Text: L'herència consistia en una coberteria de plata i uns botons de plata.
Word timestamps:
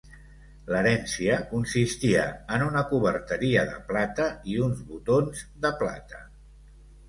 L'herència 0.69 1.35
consistia 1.51 2.23
en 2.57 2.65
una 2.69 2.83
coberteria 2.95 3.69
de 3.69 3.77
plata 3.93 4.29
i 4.55 4.59
uns 4.67 4.83
botons 4.91 5.47
de 5.67 5.77
plata. 5.85 6.27